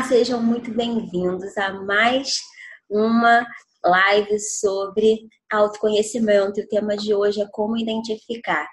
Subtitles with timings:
[0.00, 2.38] Olá, sejam muito bem-vindos a mais
[2.88, 3.46] uma
[3.84, 6.58] live sobre autoconhecimento.
[6.58, 8.66] O tema de hoje é como identificar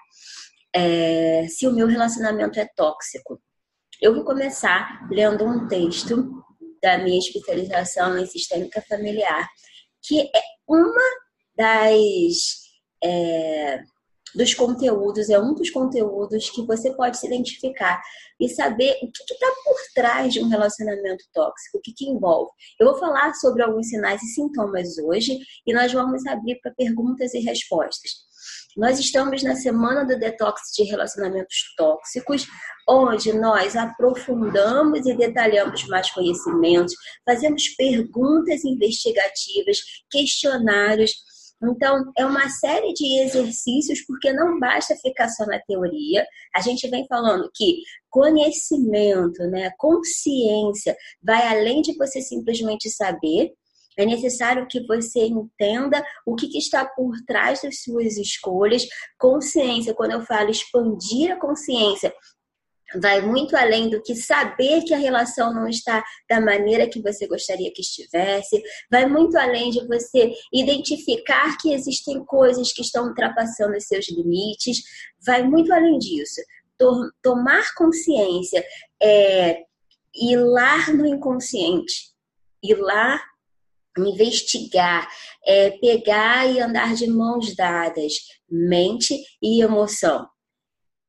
[0.74, 3.38] é, se o meu relacionamento é tóxico.
[4.00, 6.42] Eu vou começar lendo um texto
[6.82, 9.46] da minha especialização em sistêmica familiar,
[10.02, 11.04] que é uma
[11.54, 12.36] das
[13.04, 13.82] é,
[14.34, 18.00] dos conteúdos, é um dos conteúdos que você pode se identificar
[18.40, 22.50] e saber o que está por trás de um relacionamento tóxico, o que, que envolve.
[22.78, 27.34] Eu vou falar sobre alguns sinais e sintomas hoje e nós vamos abrir para perguntas
[27.34, 28.28] e respostas.
[28.76, 32.46] Nós estamos na semana do detox de relacionamentos tóxicos,
[32.88, 41.12] onde nós aprofundamos e detalhamos mais conhecimentos, fazemos perguntas investigativas, questionários
[41.62, 46.24] então, é uma série de exercícios, porque não basta ficar só na teoria.
[46.54, 53.52] A gente vem falando que conhecimento, né, consciência, vai além de você simplesmente saber.
[53.98, 58.86] É necessário que você entenda o que, está por trás das suas escolhas.
[59.18, 62.14] Consciência, quando eu falo expandir a consciência,
[62.96, 67.26] vai muito além do que saber que a relação não está da maneira que você
[67.26, 73.76] gostaria que estivesse, vai muito além de você identificar que existem coisas que estão ultrapassando
[73.76, 74.82] os seus limites,
[75.24, 76.40] vai muito além disso.
[77.22, 78.64] Tomar consciência
[79.02, 79.64] é
[80.14, 82.12] ir lá no inconsciente,
[82.62, 83.20] ir lá
[83.98, 85.08] investigar,
[85.44, 88.12] é pegar e andar de mãos dadas,
[88.48, 90.26] mente e emoção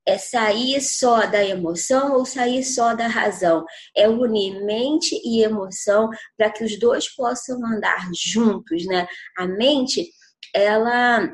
[0.09, 3.63] é sair só da emoção ou sair só da razão.
[3.95, 9.07] É unir mente e emoção para que os dois possam andar juntos, né?
[9.37, 10.09] A mente,
[10.53, 11.31] ela,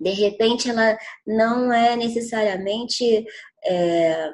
[0.00, 3.24] de repente, ela não é necessariamente
[3.64, 4.30] é,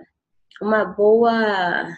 [0.63, 1.89] uma boa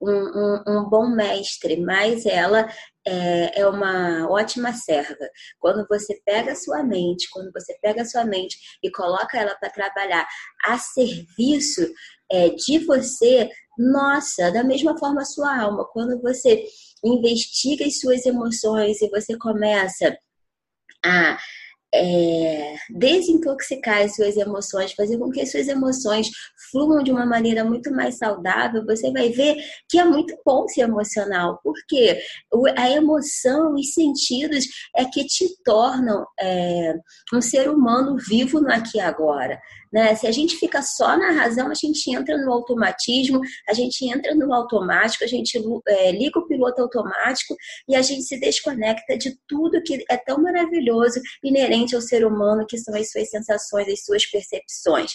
[0.00, 2.68] um, um, um, bom mestre, mas ela
[3.06, 5.28] é, é, uma ótima serva.
[5.58, 9.54] Quando você pega a sua mente, quando você pega a sua mente e coloca ela
[9.54, 10.26] para trabalhar
[10.64, 11.82] a serviço
[12.30, 16.64] é, de você, nossa, da mesma forma a sua alma, quando você
[17.04, 20.18] investiga as suas emoções e você começa
[21.04, 21.38] a
[21.94, 26.28] é, desintoxicar as suas emoções, fazer com que as suas emoções
[26.70, 29.56] fluam de uma maneira muito mais saudável, você vai ver
[29.88, 32.18] que é muito bom ser emocional, porque
[32.76, 36.94] a emoção, os sentidos é que te tornam é,
[37.32, 39.58] um ser humano vivo no aqui e agora.
[39.96, 40.14] Né?
[40.14, 44.34] Se a gente fica só na razão, a gente entra no automatismo, a gente entra
[44.34, 45.58] no automático, a gente
[45.88, 47.56] é, liga o piloto automático
[47.88, 52.66] e a gente se desconecta de tudo que é tão maravilhoso, inerente ao ser humano,
[52.68, 55.12] que são as suas sensações, as suas percepções.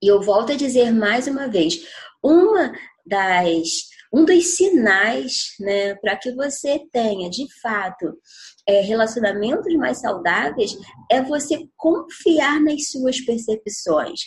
[0.00, 1.84] E eu volto a dizer mais uma vez,
[2.22, 2.72] uma
[3.08, 8.18] das um dos sinais né, para que você tenha, de fato,
[8.66, 10.76] é, relacionamentos mais saudáveis
[11.10, 14.20] é você confiar nas suas percepções.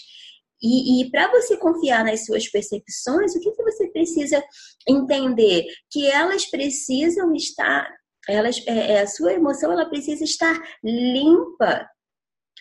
[0.62, 4.44] E, e para você confiar nas suas percepções, o que, que você precisa
[4.88, 5.66] entender?
[5.90, 7.90] Que elas precisam estar,
[8.30, 11.88] elas, é, é a sua emoção ela precisa estar limpa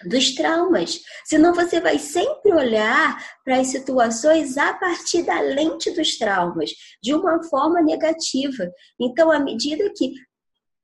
[0.06, 1.00] dos traumas.
[1.24, 6.70] Senão você vai sempre olhar para as situações a partir da lente dos traumas,
[7.02, 8.70] de uma forma negativa.
[8.98, 10.12] Então, à medida que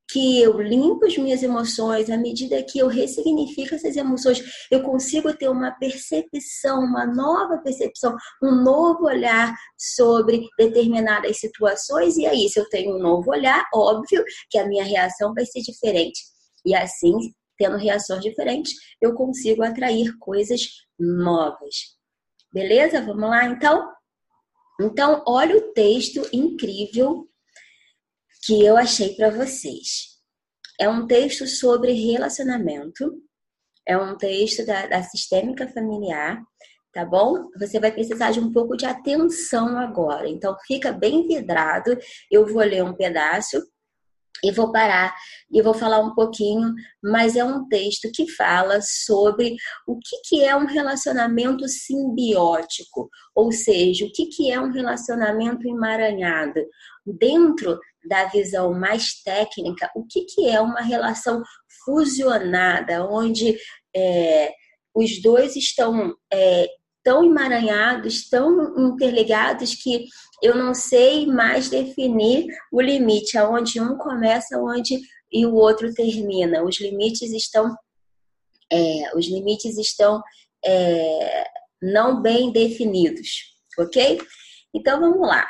[0.09, 4.41] que eu limpo as minhas emoções, à medida que eu ressignifico essas emoções,
[4.71, 12.17] eu consigo ter uma percepção, uma nova percepção, um novo olhar sobre determinadas situações.
[12.17, 15.61] E aí, se eu tenho um novo olhar, óbvio que a minha reação vai ser
[15.61, 16.21] diferente.
[16.65, 17.13] E assim,
[17.57, 20.63] tendo reações diferentes, eu consigo atrair coisas
[20.99, 21.97] novas.
[22.53, 23.01] Beleza?
[23.01, 23.93] Vamos lá então?
[24.81, 27.29] Então, olha o texto incrível
[28.45, 30.17] que eu achei para vocês.
[30.79, 33.23] É um texto sobre relacionamento,
[33.87, 36.43] é um texto da, da sistêmica familiar,
[36.93, 37.49] tá bom?
[37.59, 40.29] Você vai precisar de um pouco de atenção agora.
[40.29, 41.97] Então, fica bem vidrado.
[42.31, 43.63] Eu vou ler um pedaço
[44.43, 45.15] e vou parar
[45.51, 46.73] e vou falar um pouquinho,
[47.03, 49.57] mas é um texto que fala sobre
[49.87, 55.69] o que, que é um relacionamento simbiótico, ou seja, o que, que é um relacionamento
[55.69, 56.61] emaranhado.
[57.07, 57.79] Dentro
[58.09, 61.43] da visão mais técnica, o que, que é uma relação
[61.85, 63.57] fusionada, onde
[63.95, 64.53] é,
[64.95, 66.67] os dois estão é,
[67.07, 70.09] tão emaranhados, tão interligados que
[70.43, 75.01] eu não sei mais definir o limite, aonde um começa, onde
[75.31, 76.65] e o outro termina.
[76.65, 77.73] Os limites estão,
[78.73, 80.21] é, os limites estão
[80.65, 81.49] é,
[81.81, 84.21] não bem definidos, ok?
[84.75, 85.49] Então vamos lá.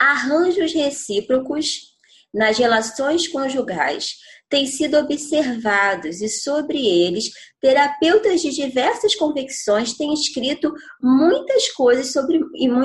[0.00, 1.94] Arranjos recíprocos
[2.34, 4.16] nas relações conjugais
[4.54, 7.28] têm sido observados e sobre eles
[7.60, 10.72] terapeutas de diversas convicções têm escrito
[11.02, 12.38] muitas coisas sobre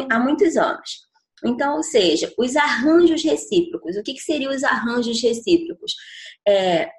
[0.10, 1.08] há muitos anos.
[1.46, 3.96] Então, ou seja, os arranjos recíprocos.
[3.96, 5.94] O que, que seriam os arranjos recíprocos?
[6.48, 6.90] É,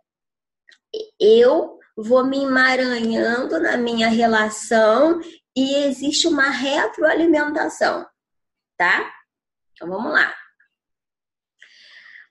[1.20, 5.20] eu vou me emaranhando na minha relação
[5.56, 8.06] e existe uma retroalimentação,
[8.78, 9.12] tá?
[9.72, 10.32] Então vamos lá.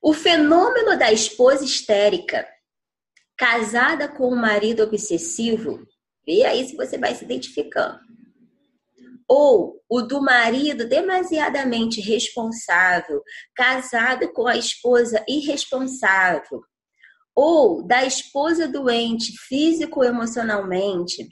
[0.02, 2.48] O fenômeno da esposa histérica
[3.38, 5.86] casada com um marido obsessivo,
[6.26, 8.00] vê aí se você vai se identificando.
[9.28, 13.22] Ou o do marido demasiadamente responsável,
[13.56, 16.62] casado com a esposa irresponsável.
[17.36, 21.28] Ou da esposa doente físico-emocionalmente,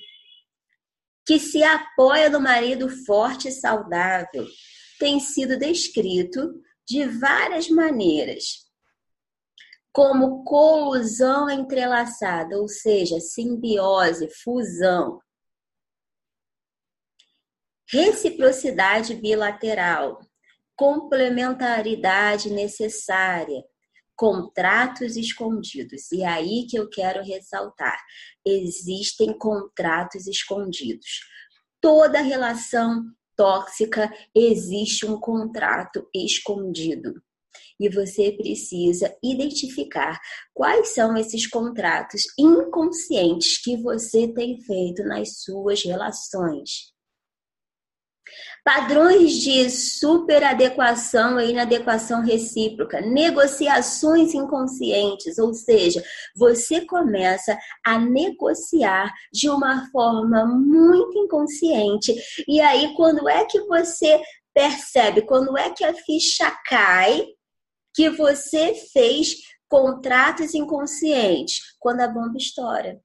[1.25, 4.45] que se apoia no marido forte e saudável,
[4.99, 6.53] tem sido descrito
[6.87, 8.65] de várias maneiras,
[9.91, 15.19] como colusão entrelaçada, ou seja, simbiose, fusão.
[17.89, 20.19] Reciprocidade bilateral,
[20.75, 23.63] complementaridade necessária,
[24.15, 26.11] contratos escondidos.
[26.11, 27.99] E aí que eu quero ressaltar:
[28.45, 31.21] existem contratos escondidos.
[31.81, 33.03] Toda relação
[33.37, 37.21] tóxica, existe um contrato escondido.
[37.79, 40.19] E você precisa identificar
[40.53, 46.96] quais são esses contratos inconscientes que você tem feito nas suas relações.
[48.67, 56.03] Padrões de superadequação e inadequação recíproca, negociações inconscientes, ou seja,
[56.35, 62.13] você começa a negociar de uma forma muito inconsciente.
[62.45, 64.21] E aí, quando é que você
[64.53, 67.25] percebe, quando é que a ficha cai
[67.95, 69.37] que você fez
[69.69, 71.61] contratos inconscientes?
[71.79, 72.99] Quando a bomba estoura.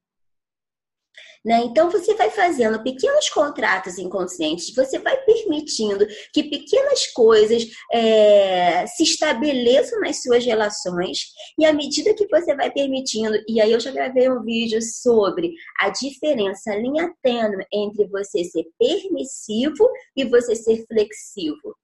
[1.44, 1.64] Né?
[1.64, 9.02] Então, você vai fazendo pequenos contratos inconscientes, você vai permitindo que pequenas coisas é, se
[9.02, 13.90] estabeleçam nas suas relações, e à medida que você vai permitindo, e aí eu já
[13.90, 20.54] gravei um vídeo sobre a diferença, a linha tênue entre você ser permissivo e você
[20.54, 21.74] ser flexível.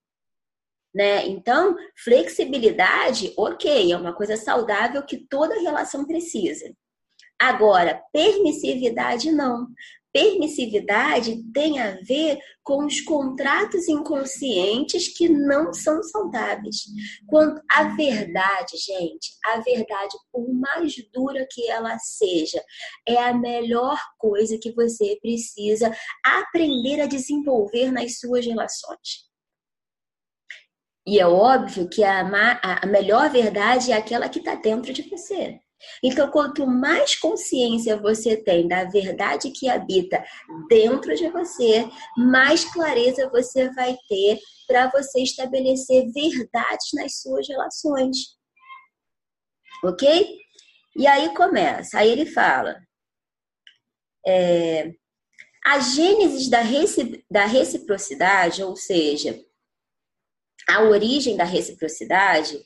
[0.94, 1.26] Né?
[1.26, 6.72] Então, flexibilidade, ok, é uma coisa saudável que toda relação precisa.
[7.40, 9.68] Agora, permissividade não.
[10.12, 16.86] Permissividade tem a ver com os contratos inconscientes que não são saudáveis.
[17.28, 22.60] Quando a verdade, gente, a verdade, por mais dura que ela seja,
[23.06, 25.94] é a melhor coisa que você precisa
[26.24, 29.28] aprender a desenvolver nas suas relações.
[31.06, 32.20] E é óbvio que a,
[32.82, 35.60] a melhor verdade é aquela que está dentro de você.
[36.02, 40.24] Então, quanto mais consciência você tem da verdade que habita
[40.68, 48.36] dentro de você, mais clareza você vai ter para você estabelecer verdades nas suas relações.
[49.84, 50.36] Ok?
[50.96, 51.98] E aí começa.
[51.98, 52.76] Aí ele fala.
[54.26, 54.92] É,
[55.64, 56.60] a gênese da,
[57.30, 59.38] da reciprocidade, ou seja,
[60.68, 62.62] a origem da reciprocidade,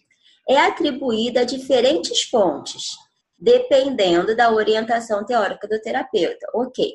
[0.49, 2.97] é atribuída a diferentes fontes,
[3.39, 6.47] dependendo da orientação teórica do terapeuta.
[6.55, 6.95] Ok.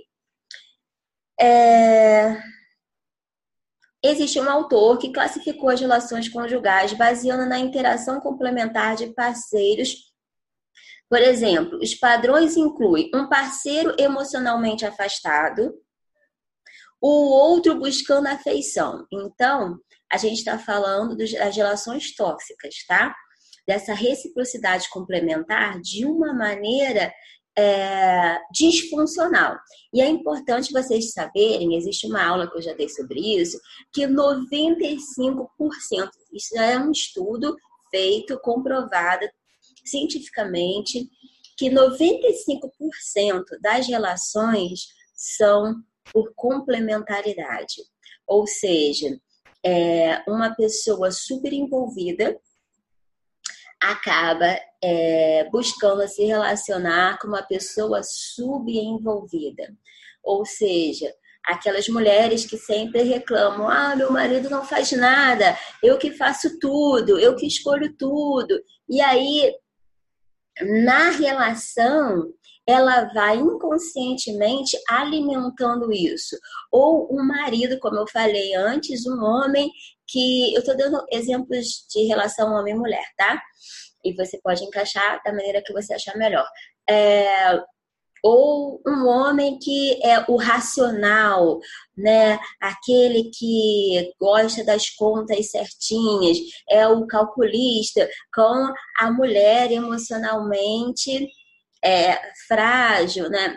[1.39, 2.37] É...
[4.03, 9.95] Existe um autor que classificou as relações conjugais baseando na interação complementar de parceiros.
[11.09, 15.73] Por exemplo, os padrões incluem um parceiro emocionalmente afastado,
[17.01, 19.05] o outro buscando afeição.
[19.11, 19.79] Então,
[20.11, 23.15] a gente está falando das relações tóxicas, tá?
[23.67, 27.13] Dessa reciprocidade complementar de uma maneira
[27.57, 29.57] é, disfuncional.
[29.93, 33.59] E é importante vocês saberem, existe uma aula que eu já dei sobre isso,
[33.91, 35.47] que 95%,
[36.31, 37.55] isso é um estudo
[37.89, 39.27] feito, comprovado
[39.83, 41.09] cientificamente,
[41.57, 45.75] que 95% das relações são
[46.13, 47.81] por complementaridade.
[48.27, 49.19] Ou seja,
[49.65, 52.39] é uma pessoa super envolvida
[53.81, 59.73] acaba é, buscando se relacionar com uma pessoa subenvolvida.
[60.23, 61.13] Ou seja,
[61.45, 67.19] aquelas mulheres que sempre reclamam: ah, meu marido não faz nada, eu que faço tudo,
[67.19, 68.61] eu que escolho tudo.
[68.89, 69.53] E aí
[70.61, 72.33] na relação,
[72.67, 76.37] ela vai inconscientemente alimentando isso.
[76.71, 79.71] Ou um marido, como eu falei antes, um homem
[80.05, 80.53] que.
[80.53, 83.41] Eu estou dando exemplos de relação homem-mulher, tá?
[84.03, 86.45] E você pode encaixar da maneira que você achar melhor.
[86.89, 87.59] É,
[88.23, 91.59] ou um homem que é o racional,
[91.95, 92.37] né?
[92.59, 96.37] Aquele que gosta das contas certinhas,
[96.69, 101.29] é o calculista, com a mulher emocionalmente
[101.87, 103.55] é, frágil, né?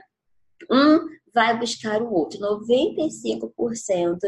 [0.70, 1.00] Um
[1.34, 2.38] vai buscar o outro.
[2.38, 4.18] 95%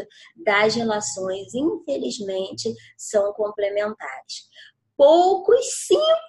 [0.45, 4.49] das relações, infelizmente, são complementares.
[4.97, 5.65] Poucos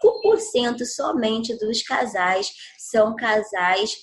[0.03, 3.97] 5% somente dos casais são casais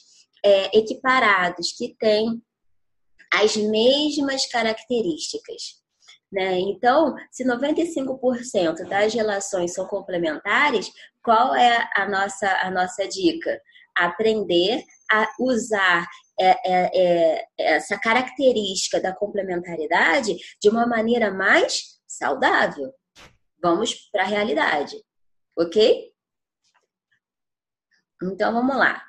[0.44, 2.42] é, equiparados, que têm
[3.34, 5.81] as mesmas características.
[6.32, 6.60] Né?
[6.60, 10.90] Então, se 95% das relações são complementares,
[11.22, 13.60] qual é a nossa, a nossa dica?
[13.98, 16.08] Aprender a usar
[16.40, 22.94] é, é, é, essa característica da complementaridade de uma maneira mais saudável.
[23.62, 24.96] Vamos para a realidade,
[25.58, 26.12] ok?
[28.24, 29.04] Então vamos lá.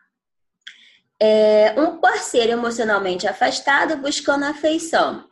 [1.21, 5.32] É, um parceiro emocionalmente afastado buscando afeição.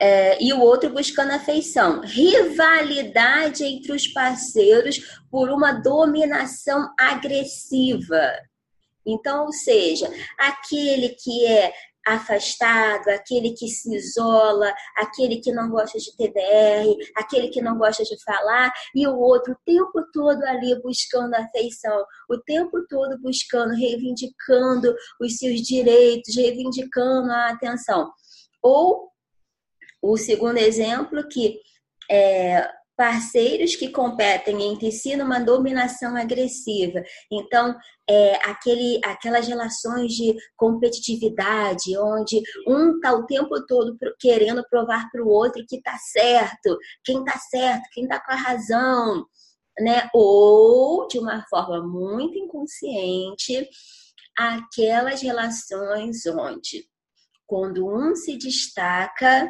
[0.00, 2.00] É, e o outro buscando afeição.
[2.02, 5.00] Rivalidade entre os parceiros
[5.30, 8.32] por uma dominação agressiva.
[9.04, 11.72] Então, ou seja, aquele que é
[12.06, 18.02] afastado, aquele que se isola, aquele que não gosta de TDR, aquele que não gosta
[18.02, 23.74] de falar, e o outro o tempo todo ali buscando afeição, o tempo todo buscando,
[23.74, 28.10] reivindicando os seus direitos, reivindicando a atenção.
[28.62, 29.10] Ou
[30.02, 31.60] o segundo exemplo, que
[32.10, 37.00] é, parceiros que competem entre si numa dominação agressiva.
[37.30, 37.76] Então,
[38.10, 45.22] é, aquele, aquelas relações de competitividade, onde um está o tempo todo querendo provar para
[45.22, 49.24] o outro que está certo, quem está certo, quem está com a razão,
[49.78, 50.10] né?
[50.12, 53.68] Ou, de uma forma muito inconsciente,
[54.36, 56.84] aquelas relações onde,
[57.46, 59.48] quando um se destaca,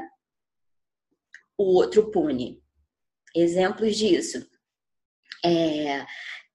[1.59, 2.63] o outro pune.
[3.35, 4.47] Exemplos disso.
[5.45, 6.07] É,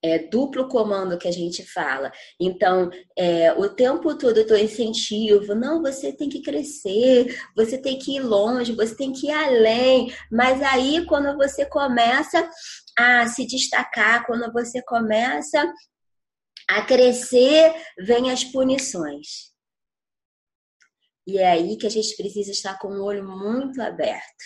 [0.02, 2.12] é, duplo comando que a gente fala.
[2.40, 8.16] Então, é, o tempo todo eu incentivo, não, você tem que crescer, você tem que
[8.16, 10.14] ir longe, você tem que ir além.
[10.32, 12.50] Mas aí, quando você começa
[12.98, 15.72] a se destacar, quando você começa
[16.70, 19.54] a crescer, vem as punições.
[21.26, 24.44] E é aí que a gente precisa estar com o olho muito aberto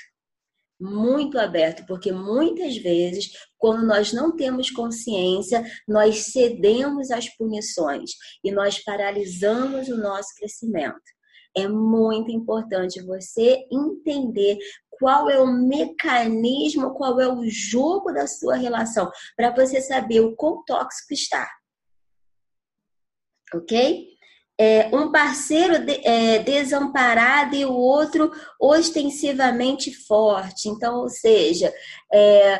[0.80, 8.12] muito aberto, porque muitas vezes, quando nós não temos consciência, nós cedemos às punições
[8.44, 11.02] e nós paralisamos o nosso crescimento.
[11.56, 14.60] É muito importante você entender
[14.92, 20.36] qual é o mecanismo, qual é o jogo da sua relação, para você saber o
[20.36, 21.48] quão tóxico está.
[23.54, 24.17] Ok?
[24.60, 30.68] É, um parceiro de, é, desamparado e o outro ostensivamente forte.
[30.68, 31.72] Então, ou seja,
[32.12, 32.60] é,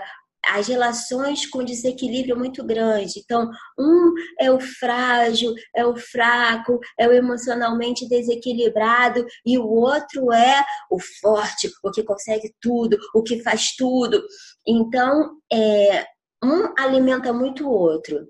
[0.50, 3.20] as relações com desequilíbrio muito grande.
[3.20, 10.32] Então, um é o frágil, é o fraco, é o emocionalmente desequilibrado, e o outro
[10.32, 14.24] é o forte, o que consegue tudo, o que faz tudo.
[14.66, 16.06] Então, é,
[16.44, 18.28] um alimenta muito o outro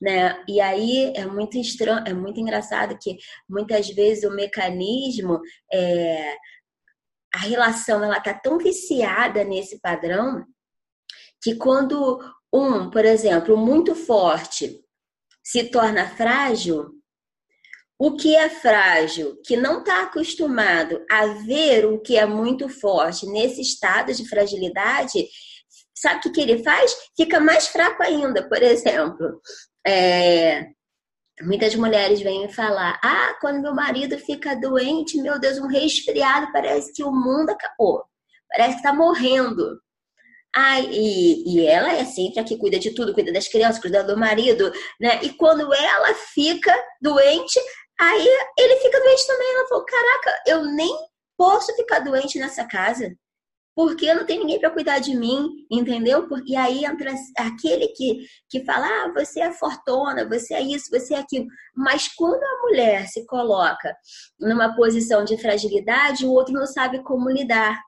[0.00, 0.42] né?
[0.48, 3.16] E aí é muito estranho, é muito engraçado que
[3.48, 5.40] muitas vezes o mecanismo
[5.72, 6.34] é,
[7.34, 10.44] a relação ela tá tão viciada nesse padrão
[11.42, 12.18] que quando
[12.52, 14.80] um, por exemplo, muito forte
[15.44, 16.90] se torna frágil,
[17.98, 23.26] o que é frágil, que não está acostumado a ver o que é muito forte
[23.26, 25.26] nesse estado de fragilidade,
[25.94, 26.94] sabe o que, que ele faz?
[27.16, 29.40] Fica mais fraco ainda, por exemplo.
[29.88, 30.66] É,
[31.40, 36.92] muitas mulheres vêm falar: ah, quando meu marido fica doente, meu Deus, um resfriado, parece
[36.92, 38.04] que o mundo acabou,
[38.50, 39.80] parece que está morrendo.
[40.54, 44.04] Ai, e, e ela é sempre a que cuida de tudo, cuida das crianças, cuida
[44.04, 45.20] do marido, né?
[45.22, 47.58] E quando ela fica doente,
[47.98, 48.28] aí
[48.58, 49.54] ele fica doente também.
[49.54, 50.94] Ela falou: caraca, eu nem
[51.36, 53.10] posso ficar doente nessa casa
[53.78, 56.26] porque não tem ninguém para cuidar de mim, entendeu?
[56.44, 61.14] E aí entra aquele que, que fala, ah, você é fortuna, você é isso, você
[61.14, 61.46] é aquilo.
[61.76, 63.96] Mas quando a mulher se coloca
[64.36, 67.80] numa posição de fragilidade, o outro não sabe como lidar.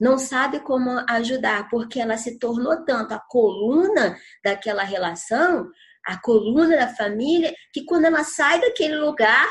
[0.00, 5.68] não sabe como ajudar, porque ela se tornou tanto a coluna daquela relação,
[6.06, 9.46] a coluna da família, que quando ela sai daquele lugar,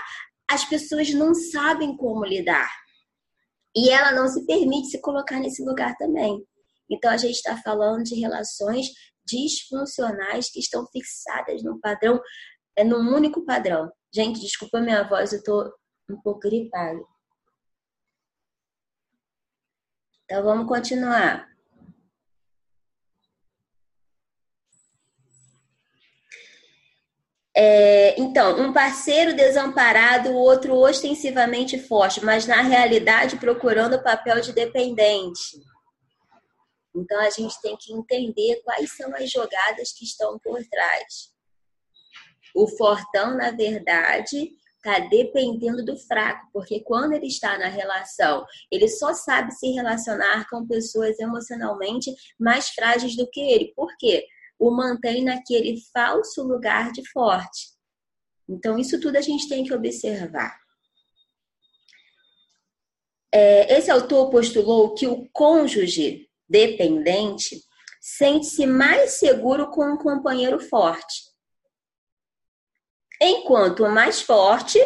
[0.50, 2.67] as pessoas não sabem como lidar.
[3.77, 6.43] E ela não se permite se colocar nesse lugar também.
[6.89, 8.88] Então, a gente está falando de relações
[9.24, 12.19] disfuncionais que estão fixadas num padrão,
[12.75, 13.91] é num único padrão.
[14.12, 15.72] Gente, desculpa minha voz, eu tô
[16.10, 17.00] um pouco gripada.
[20.24, 21.48] Então vamos continuar.
[27.59, 34.39] É, então, um parceiro desamparado, o outro ostensivamente forte, mas na realidade procurando o papel
[34.41, 35.59] de dependente.
[36.95, 41.33] Então a gente tem que entender quais são as jogadas que estão por trás.
[42.55, 48.87] O fortão, na verdade, está dependendo do fraco, porque quando ele está na relação, ele
[48.87, 53.73] só sabe se relacionar com pessoas emocionalmente mais frágeis do que ele.
[53.75, 54.27] Por quê?
[54.59, 57.69] O mantém naquele falso lugar de forte.
[58.49, 60.57] Então, isso tudo a gente tem que observar.
[63.31, 67.61] É, esse autor postulou que o cônjuge dependente
[67.99, 71.27] sente-se mais seguro com um companheiro forte
[73.21, 74.79] Enquanto o mais forte,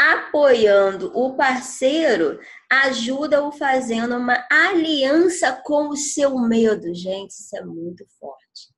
[0.00, 2.38] apoiando o parceiro,
[2.70, 6.94] ajuda-o fazendo uma aliança com o seu medo.
[6.94, 8.77] Gente, isso é muito forte.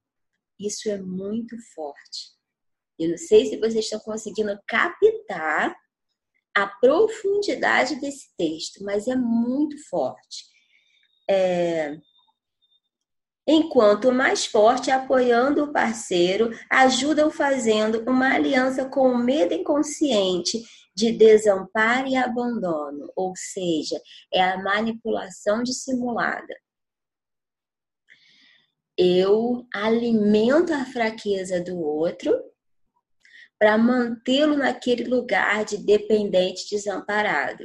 [0.61, 2.39] Isso é muito forte.
[2.99, 5.75] Eu não sei se vocês estão conseguindo captar
[6.55, 10.45] a profundidade desse texto, mas é muito forte.
[11.29, 11.97] É,
[13.47, 20.63] enquanto mais forte, apoiando o parceiro, ajuda-o fazendo uma aliança com o medo inconsciente
[20.95, 23.99] de desamparo e abandono, ou seja,
[24.33, 26.55] é a manipulação dissimulada.
[29.03, 32.39] Eu alimento a fraqueza do outro
[33.59, 37.65] para mantê-lo naquele lugar de dependente, desamparado.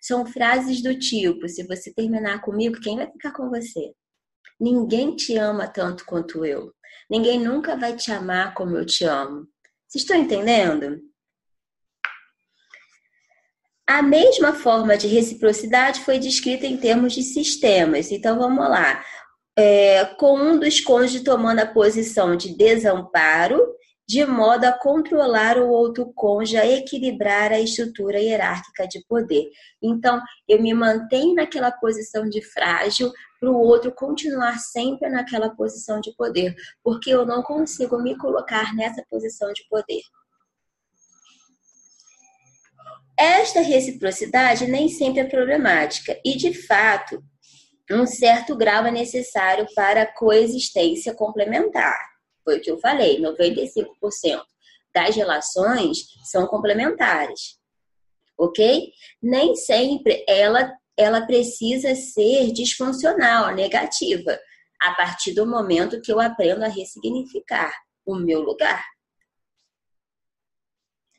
[0.00, 3.92] São frases do tipo: se você terminar comigo, quem vai ficar com você?
[4.60, 6.72] Ninguém te ama tanto quanto eu.
[7.10, 9.48] Ninguém nunca vai te amar como eu te amo.
[9.88, 11.00] Vocês estão entendendo?
[13.84, 18.12] A mesma forma de reciprocidade foi descrita em termos de sistemas.
[18.12, 19.04] Então vamos lá.
[19.60, 23.60] É, com um dos cônjuges tomando a posição de desamparo,
[24.08, 29.50] de modo a controlar o outro cônjuge, a equilibrar a estrutura hierárquica de poder.
[29.82, 36.00] Então, eu me mantenho naquela posição de frágil para o outro continuar sempre naquela posição
[36.00, 40.00] de poder, porque eu não consigo me colocar nessa posição de poder.
[43.18, 47.22] Esta reciprocidade nem sempre é problemática e, de fato,
[47.90, 51.98] um certo grau é necessário para a coexistência complementar.
[52.44, 54.42] Foi o que eu falei, 95%
[54.94, 57.58] das relações são complementares.
[58.36, 58.92] Ok?
[59.22, 64.38] Nem sempre ela, ela precisa ser disfuncional, negativa,
[64.80, 67.72] a partir do momento que eu aprendo a ressignificar
[68.06, 68.84] o meu lugar.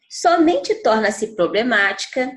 [0.09, 2.31] Somente torna-se problemática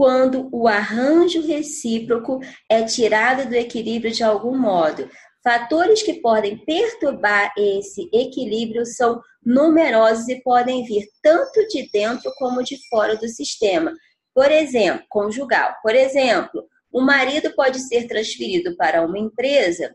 [0.00, 5.10] quando o arranjo recíproco é tirado do equilíbrio de algum modo,
[5.44, 12.62] Fatores que podem perturbar esse equilíbrio são numerosos e podem vir tanto de dentro como
[12.62, 13.92] de fora do sistema.
[14.34, 15.74] Por exemplo, conjugal.
[15.82, 19.94] Por exemplo, o marido pode ser transferido para uma empresa,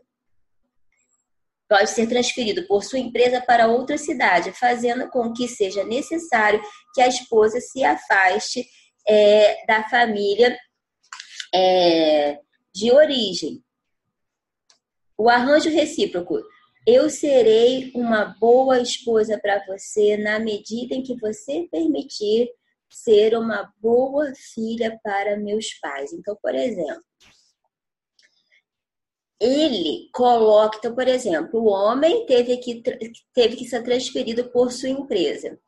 [1.68, 6.62] pode ser transferido por sua empresa para outra cidade, fazendo com que seja necessário
[6.94, 8.64] que a esposa se afaste
[9.08, 10.56] é, da família
[11.54, 12.40] é,
[12.74, 13.62] de origem.
[15.16, 16.42] O arranjo recíproco.
[16.86, 22.48] Eu serei uma boa esposa para você na medida em que você permitir
[22.88, 26.12] ser uma boa filha para meus pais.
[26.12, 27.02] Então, por exemplo,
[29.40, 32.82] ele coloca, então, por exemplo, o homem teve que,
[33.34, 35.58] teve que ser transferido por sua empresa.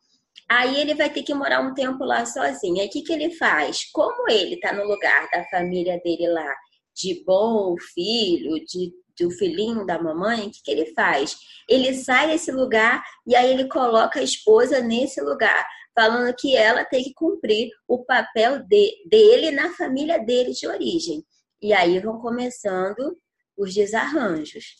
[0.48, 2.81] Aí ele vai ter que morar um tempo lá sozinho.
[2.81, 3.90] Aí o que, que ele faz?
[3.92, 6.55] Como ele está no lugar da família dele lá,
[6.94, 11.37] de bom filho, de do filhinho da mamãe, o que, que ele faz?
[11.68, 16.85] Ele sai desse lugar e aí ele coloca a esposa nesse lugar, falando que ela
[16.85, 21.24] tem que cumprir o papel de, dele na família dele de origem.
[21.61, 23.18] E aí vão começando
[23.57, 24.77] os desarranjos.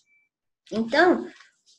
[0.71, 1.27] Então,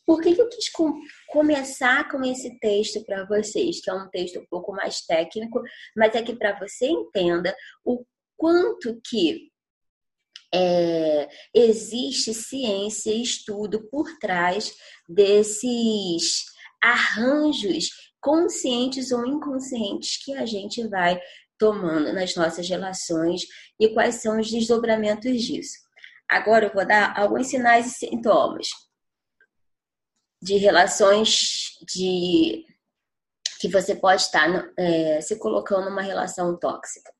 [0.09, 4.09] por que, que eu quis com, começar com esse texto para vocês, que é um
[4.09, 5.61] texto um pouco mais técnico,
[5.95, 8.03] mas é que para você entenda o
[8.35, 9.51] quanto que
[10.51, 14.73] é, existe ciência e estudo por trás
[15.07, 16.43] desses
[16.83, 21.21] arranjos conscientes ou inconscientes que a gente vai
[21.55, 23.43] tomando nas nossas relações
[23.79, 25.77] e quais são os desdobramentos disso.
[26.27, 28.88] Agora eu vou dar alguns sinais e sintomas
[30.41, 32.65] de relações de
[33.59, 37.13] que você pode estar é, se colocando numa relação tóxica.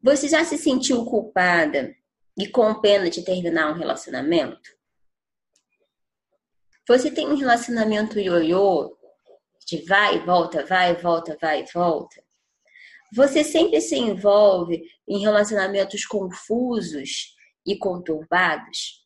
[0.00, 1.94] Você já se sentiu culpada
[2.38, 4.70] e com pena de terminar um relacionamento?
[6.86, 8.96] Você tem um relacionamento ioiô,
[9.66, 12.22] de vai e volta, vai e volta, vai e volta?
[13.12, 17.34] Você sempre se envolve em relacionamentos confusos
[17.66, 19.03] e conturbados?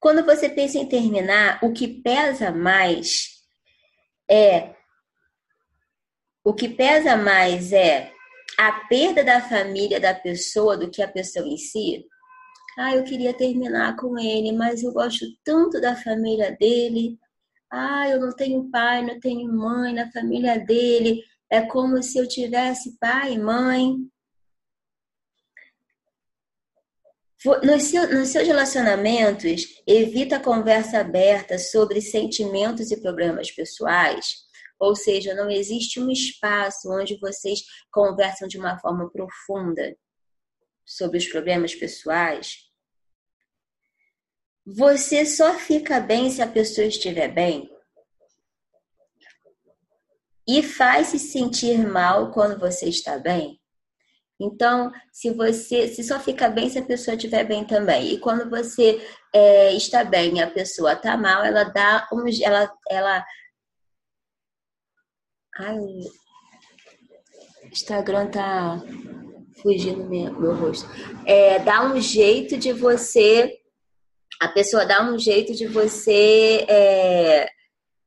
[0.00, 3.36] Quando você pensa em terminar, o que pesa mais
[4.30, 4.74] é
[6.44, 8.12] o que pesa mais é
[8.56, 12.06] a perda da família da pessoa do que a pessoa em si?
[12.78, 17.18] Ah, eu queria terminar com ele, mas eu gosto tanto da família dele.
[17.70, 21.22] Ah, eu não tenho pai, não tenho mãe na família dele.
[21.50, 23.96] É como se eu tivesse pai e mãe.
[27.62, 34.46] Nos, seu, nos seus relacionamentos, evita conversa aberta sobre sentimentos e problemas pessoais.
[34.80, 37.60] Ou seja, não existe um espaço onde vocês
[37.92, 39.96] conversam de uma forma profunda
[40.84, 42.66] sobre os problemas pessoais.
[44.66, 47.70] Você só fica bem se a pessoa estiver bem.
[50.48, 53.60] E faz se sentir mal quando você está bem.
[54.40, 58.12] Então, se você se só fica bem se a pessoa estiver bem também.
[58.12, 59.00] E quando você
[59.32, 63.24] é, está bem e a pessoa está mal, ela dá um, ela, ela
[65.58, 65.78] Ai,
[67.72, 68.78] Instagram tá
[69.62, 70.86] fugindo meu, meu rosto.
[71.24, 73.58] É, dá um jeito de você.
[74.38, 77.48] A pessoa dá um jeito de você é,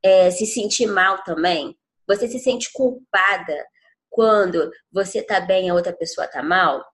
[0.00, 1.76] é, se sentir mal também.
[2.06, 3.66] Você se sente culpada
[4.20, 6.84] quando você tá bem e a outra pessoa tá mal.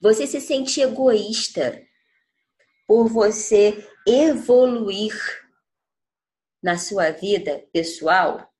[0.00, 1.86] Você se sente egoísta
[2.86, 5.14] por você evoluir
[6.62, 8.50] na sua vida pessoal?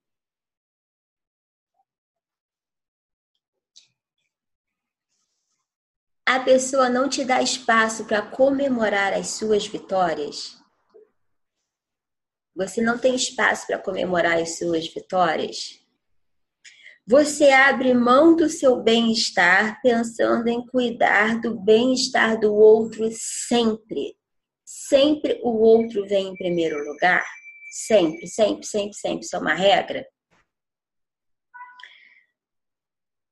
[6.26, 10.62] A pessoa não te dá espaço para comemorar as suas vitórias?
[12.54, 15.80] Você não tem espaço para comemorar as suas vitórias?
[17.06, 24.16] Você abre mão do seu bem-estar pensando em cuidar do bem-estar do outro sempre.
[24.64, 27.26] Sempre o outro vem em primeiro lugar.
[27.70, 29.26] Sempre, sempre, sempre, sempre.
[29.26, 30.06] Isso é uma regra.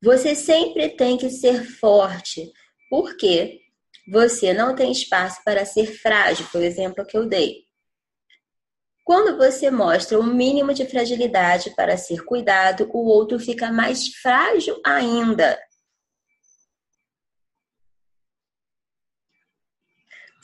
[0.03, 2.53] Você sempre tem que ser forte,
[2.91, 3.61] porque
[4.11, 7.72] você não tem espaço para ser frágil, o exemplo que eu dei.
[9.05, 14.09] Quando você mostra o um mínimo de fragilidade para ser cuidado, o outro fica mais
[14.09, 15.59] frágil ainda.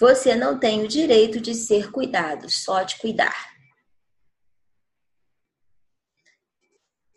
[0.00, 3.52] Você não tem o direito de ser cuidado, só de cuidar.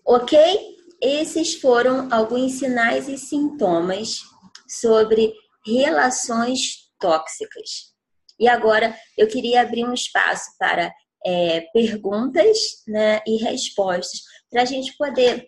[0.06, 0.78] Ok?
[1.02, 4.22] Esses foram alguns sinais e sintomas
[4.68, 5.34] sobre
[5.66, 7.96] relações tóxicas.
[8.40, 10.92] E agora eu queria abrir um espaço para
[11.26, 12.58] é, perguntas
[12.88, 15.48] né, e respostas para a gente poder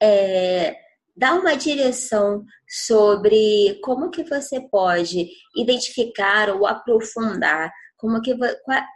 [0.00, 0.76] é,
[1.16, 8.34] dar uma direção sobre como que você pode identificar ou aprofundar como que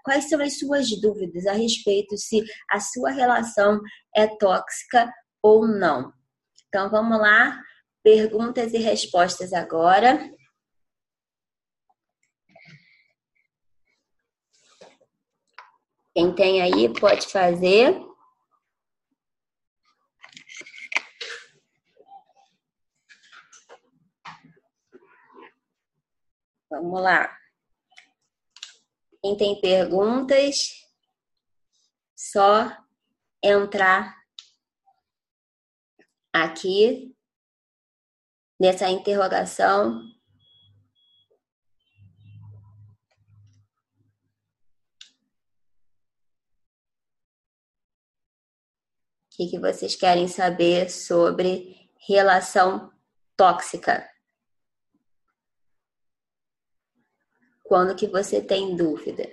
[0.04, 3.80] quais são as suas dúvidas a respeito se a sua relação
[4.14, 6.12] é tóxica ou não.
[6.68, 7.61] Então vamos lá,
[8.02, 10.18] perguntas e respostas agora.
[16.14, 17.98] Quem tem aí pode fazer.
[26.70, 27.35] Vamos lá.
[29.22, 30.85] Quem tem perguntas,
[32.14, 32.77] só
[33.42, 34.16] entrar
[36.33, 37.16] aqui
[38.61, 40.12] nessa interrogação
[49.32, 52.92] O que, que vocês querem saber sobre relação
[53.34, 54.06] tóxica?
[57.64, 59.24] Quando que você tem dúvida?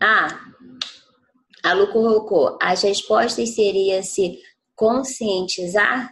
[0.00, 0.28] Ah,
[1.64, 4.40] A Lu colocou, as respostas seriam se
[4.76, 6.08] conscientizar?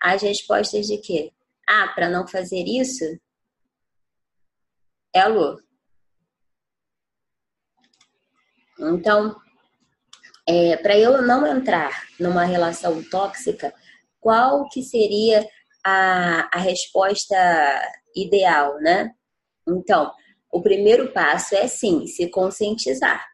[0.00, 1.32] As respostas de quê?
[1.68, 3.04] Ah, para não fazer isso?
[5.12, 5.67] É Lu.
[8.80, 9.36] Então,
[10.48, 13.74] é, para eu não entrar numa relação tóxica,
[14.20, 15.46] qual que seria
[15.84, 17.36] a, a resposta
[18.14, 19.12] ideal, né?
[19.68, 20.12] Então,
[20.50, 23.26] o primeiro passo é sim, se conscientizar.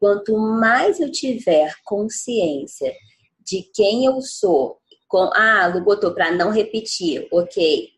[0.00, 2.92] Quanto mais eu tiver consciência
[3.40, 7.88] de quem eu sou, com, ah, Lu botou para não repetir, ok.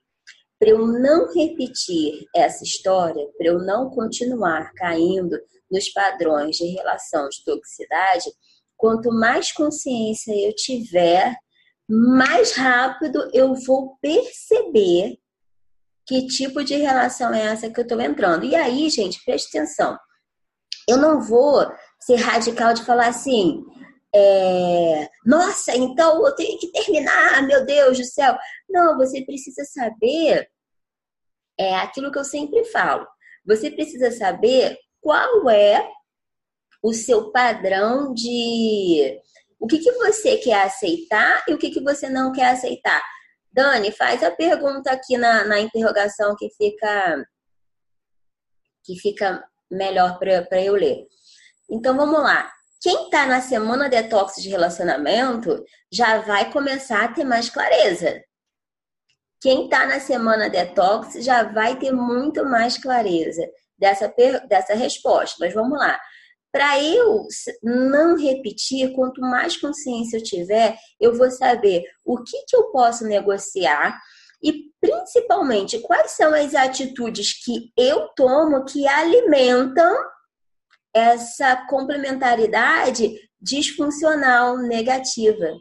[0.59, 5.39] Para eu não repetir essa história, para eu não continuar caindo
[5.71, 8.31] nos padrões de relação de toxicidade,
[8.77, 11.35] quanto mais consciência eu tiver,
[11.89, 15.19] mais rápido eu vou perceber
[16.07, 18.45] que tipo de relação é essa que eu estou entrando.
[18.45, 19.99] E aí, gente, preste atenção.
[20.89, 21.67] Eu não vou
[22.01, 23.61] ser radical de falar assim,
[24.15, 28.37] é, nossa, então eu tenho que terminar, meu Deus do céu.
[28.69, 30.49] Não, você precisa saber
[31.59, 33.07] é aquilo que eu sempre falo.
[33.47, 34.77] Você precisa saber
[35.07, 35.89] qual é
[36.83, 39.17] o seu padrão de
[39.57, 43.01] o que, que você quer aceitar e o que, que você não quer aceitar.
[43.53, 47.25] Dani, faz a pergunta aqui na, na interrogação que fica
[48.83, 51.07] que fica melhor para eu ler.
[51.71, 52.53] Então vamos lá.
[52.83, 58.21] Quem está na semana detox de relacionamento já vai começar a ter mais clareza.
[59.41, 64.13] Quem está na semana detox já vai ter muito mais clareza dessa,
[64.49, 65.37] dessa resposta.
[65.41, 65.99] Mas vamos lá.
[66.53, 67.27] Para eu
[67.63, 73.05] não repetir, quanto mais consciência eu tiver, eu vou saber o que, que eu posso
[73.05, 73.99] negociar
[74.43, 79.95] e principalmente quais são as atitudes que eu tomo que alimentam
[80.95, 85.53] essa complementaridade disfuncional negativa.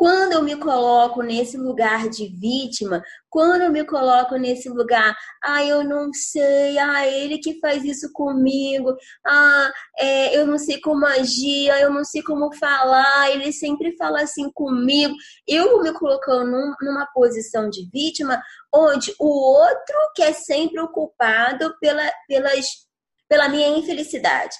[0.00, 5.62] Quando eu me coloco nesse lugar de vítima, quando eu me coloco nesse lugar, ah,
[5.62, 11.04] eu não sei, ah, ele que faz isso comigo, ah, é, eu não sei como
[11.04, 15.14] agir, eu não sei como falar, ele sempre fala assim comigo.
[15.46, 18.42] Eu me colocando num, numa posição de vítima,
[18.74, 22.66] onde o outro que é sempre o culpado pela, pelas,
[23.28, 24.56] pela minha infelicidade.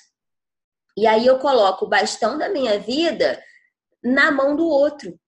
[0.98, 3.42] E aí eu coloco o bastão da minha vida
[4.05, 5.18] na mão do outro.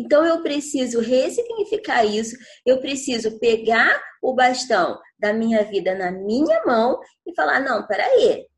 [0.00, 2.34] Então eu preciso ressignificar isso,
[2.64, 8.48] eu preciso pegar o bastão da minha vida na minha mão e falar: não, peraí,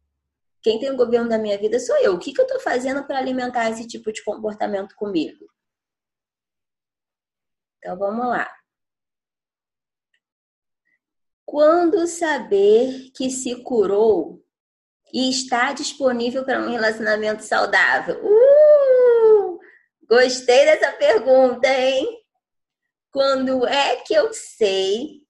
[0.62, 2.14] quem tem o governo da minha vida sou eu.
[2.14, 5.44] O que, que eu estou fazendo para alimentar esse tipo de comportamento comigo?
[7.78, 8.48] Então vamos lá.
[11.44, 14.40] Quando saber que se curou
[15.12, 18.24] e está disponível para um relacionamento saudável?
[18.24, 18.41] Uh!
[20.12, 22.22] Gostei dessa pergunta, hein?
[23.10, 25.22] Quando é que eu sei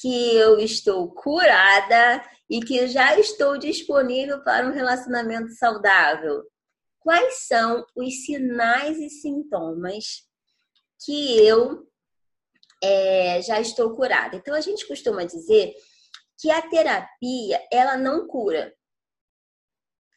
[0.00, 6.44] que eu estou curada e que já estou disponível para um relacionamento saudável?
[7.00, 10.22] Quais são os sinais e sintomas
[11.04, 11.90] que eu
[12.80, 14.36] é, já estou curada?
[14.36, 15.74] Então, a gente costuma dizer
[16.38, 18.72] que a terapia, ela não cura,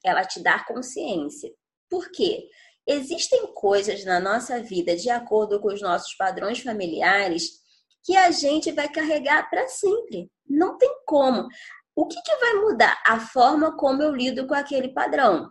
[0.06, 1.52] ela te dá consciência.
[1.90, 2.48] Por quê?
[2.86, 7.64] Existem coisas na nossa vida, de acordo com os nossos padrões familiares,
[8.04, 10.30] que a gente vai carregar para sempre.
[10.48, 11.48] Não tem como.
[11.96, 13.02] O que, que vai mudar?
[13.06, 15.50] A forma como eu lido com aquele padrão.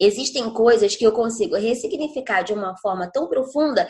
[0.00, 3.88] Existem coisas que eu consigo ressignificar de uma forma tão profunda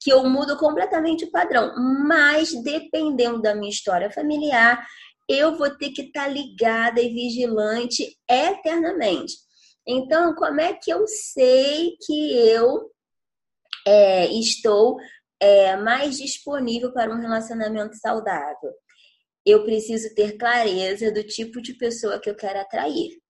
[0.00, 1.74] que eu mudo completamente o padrão.
[2.06, 4.86] Mas, dependendo da minha história familiar,
[5.28, 9.34] eu vou ter que estar tá ligada e vigilante eternamente.
[9.86, 12.90] Então, como é que eu sei que eu
[13.86, 14.96] é, estou
[15.40, 18.72] é, mais disponível para um relacionamento saudável?
[19.44, 23.20] Eu preciso ter clareza do tipo de pessoa que eu quero atrair.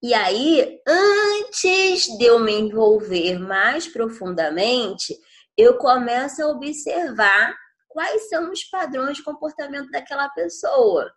[0.00, 5.16] E aí, antes de eu me envolver mais profundamente,
[5.56, 7.54] eu começo a observar
[7.88, 11.12] quais são os padrões de comportamento daquela pessoa.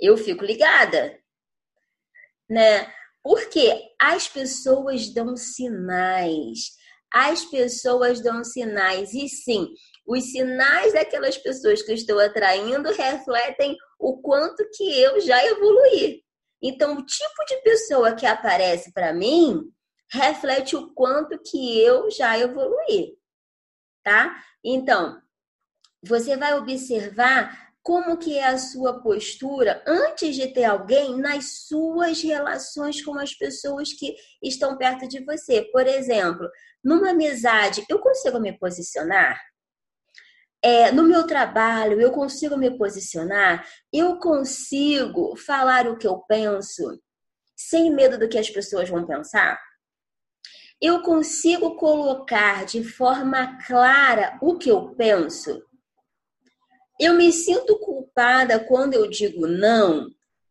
[0.00, 1.18] Eu fico ligada,
[2.48, 2.92] né?
[3.22, 6.76] Porque as pessoas dão sinais.
[7.12, 9.12] As pessoas dão sinais.
[9.12, 9.68] E sim,
[10.06, 16.22] os sinais daquelas pessoas que eu estou atraindo refletem o quanto que eu já evoluí.
[16.62, 19.62] Então, o tipo de pessoa que aparece para mim
[20.10, 23.16] reflete o quanto que eu já evoluí,
[24.02, 24.42] tá?
[24.64, 25.20] Então,
[26.02, 32.22] você vai observar como que é a sua postura antes de ter alguém nas suas
[32.22, 35.62] relações com as pessoas que estão perto de você.
[35.72, 36.46] Por exemplo,
[36.84, 39.40] numa amizade, eu consigo me posicionar?
[40.62, 43.66] É, no meu trabalho, eu consigo me posicionar?
[43.90, 46.84] Eu consigo falar o que eu penso
[47.56, 49.58] sem medo do que as pessoas vão pensar?
[50.78, 55.66] Eu consigo colocar de forma clara o que eu penso?
[56.98, 60.08] Eu me sinto culpada quando eu digo não.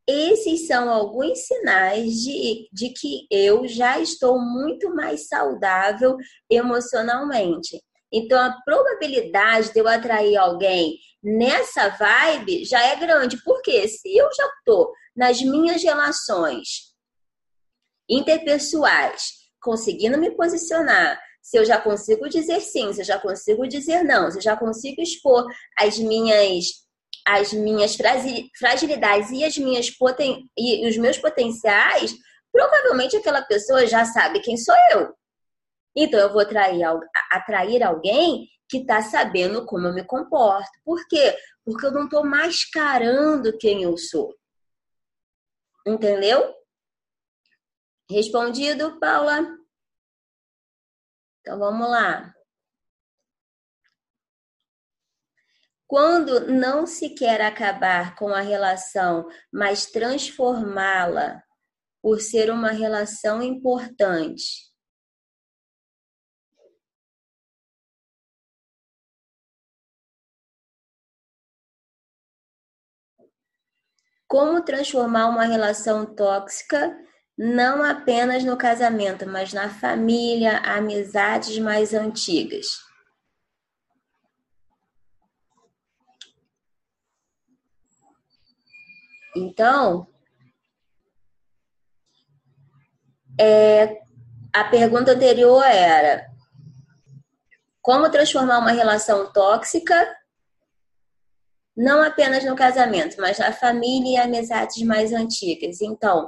[0.08, 6.16] Esses são alguns sinais de, de que eu já estou muito mais saudável
[6.50, 7.84] emocionalmente.
[8.12, 13.44] Então, a probabilidade de eu atrair alguém nessa vibe já é grande.
[13.44, 16.94] Porque se eu já estou nas minhas relações
[18.10, 24.04] interpessoais, conseguindo me posicionar, se eu já consigo dizer sim, se eu já consigo dizer
[24.04, 25.48] não, se eu já consigo expor
[25.80, 26.86] as minhas
[27.26, 27.96] as minhas
[28.58, 32.14] fragilidades e as minhas poten e os meus potenciais,
[32.52, 35.14] provavelmente aquela pessoa já sabe quem sou eu.
[35.96, 36.84] Então eu vou atrair,
[37.32, 40.72] atrair alguém que está sabendo como eu me comporto.
[40.84, 41.34] Por quê?
[41.64, 44.34] Porque eu não estou mascarando quem eu sou.
[45.86, 46.54] Entendeu?
[48.10, 49.58] Respondido, Paula?
[51.48, 52.36] Então vamos lá.
[55.88, 61.42] Quando não se quer acabar com a relação, mas transformá-la
[62.02, 64.70] por ser uma relação importante.
[74.28, 77.07] Como transformar uma relação tóxica
[77.38, 82.66] não apenas no casamento, mas na família, amizades mais antigas.
[89.36, 90.08] Então,
[93.40, 94.02] é,
[94.52, 96.28] a pergunta anterior era:
[97.82, 99.96] como transformar uma relação tóxica
[101.76, 105.80] não apenas no casamento, mas na família e amizades mais antigas?
[105.80, 106.28] Então,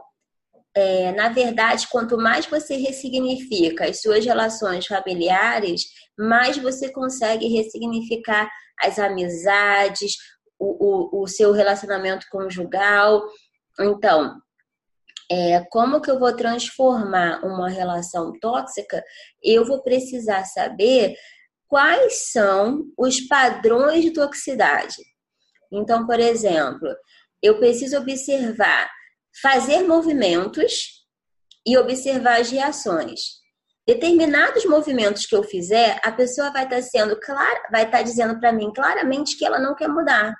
[0.75, 5.83] é, na verdade, quanto mais você ressignifica as suas relações familiares,
[6.17, 8.49] mais você consegue ressignificar
[8.81, 10.15] as amizades,
[10.57, 13.23] o, o, o seu relacionamento conjugal.
[13.79, 14.39] Então,
[15.31, 19.03] é, como que eu vou transformar uma relação tóxica?
[19.43, 21.15] Eu vou precisar saber
[21.67, 24.97] quais são os padrões de toxicidade.
[25.71, 26.89] Então, por exemplo,
[27.41, 28.89] eu preciso observar
[29.41, 31.05] fazer movimentos
[31.65, 33.39] e observar as reações.
[33.87, 38.03] Determinados movimentos que eu fizer, a pessoa vai estar tá sendo clara, vai estar tá
[38.03, 40.33] dizendo para mim claramente que ela não quer mudar.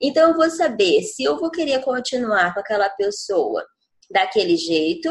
[0.00, 3.64] Então eu vou saber se eu vou querer continuar com aquela pessoa
[4.10, 5.10] daquele jeito,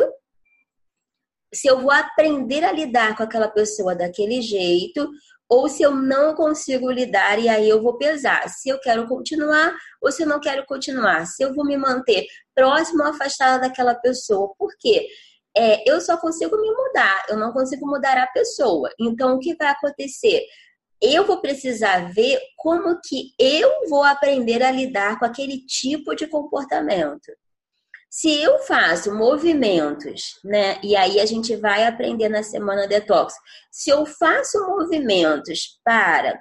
[1.54, 5.10] se eu vou aprender a lidar com aquela pessoa daquele jeito,
[5.52, 9.76] ou se eu não consigo lidar e aí eu vou pesar se eu quero continuar
[10.02, 13.96] ou se eu não quero continuar, se eu vou me manter próximo ou afastada daquela
[13.96, 14.54] pessoa.
[14.58, 15.08] Por quê?
[15.56, 18.90] É, eu só consigo me mudar, eu não consigo mudar a pessoa.
[19.00, 20.46] Então, o que vai acontecer?
[21.02, 26.28] Eu vou precisar ver como que eu vou aprender a lidar com aquele tipo de
[26.28, 27.32] comportamento.
[28.10, 30.80] Se eu faço movimentos, né?
[30.84, 33.34] E aí a gente vai aprender na semana detox.
[33.72, 36.40] Se eu faço movimentos para